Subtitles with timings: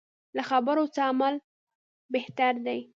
[0.35, 1.35] له خبرو څه عمل
[2.13, 2.79] بهتر دی.